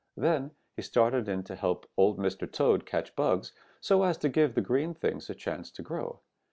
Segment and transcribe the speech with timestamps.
[0.17, 2.51] Then he started in to help Old Mr.
[2.51, 6.21] Toad catch bugs so as to give the green things a chance to grow.